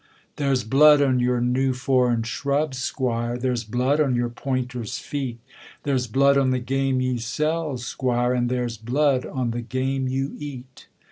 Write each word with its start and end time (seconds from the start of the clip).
'There's 0.37 0.63
blood 0.63 0.99
on 0.99 1.19
your 1.19 1.39
new 1.39 1.73
foreign 1.73 2.23
shrubs, 2.23 2.79
squire, 2.79 3.37
There's 3.37 3.63
blood 3.63 4.01
on 4.01 4.15
your 4.15 4.29
pointer's 4.29 4.97
feet; 4.97 5.37
There's 5.83 6.07
blood 6.07 6.39
on 6.39 6.49
the 6.49 6.57
game 6.57 6.99
you 7.01 7.19
sell, 7.19 7.77
squire, 7.77 8.33
And 8.33 8.49
there's 8.49 8.77
blood 8.79 9.27
on 9.27 9.51
the 9.51 9.61
game 9.61 10.07
you 10.07 10.33
eat. 10.39 10.87